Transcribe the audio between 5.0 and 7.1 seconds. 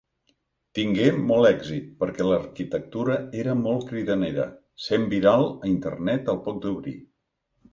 viral a Internet al poc d'obrir.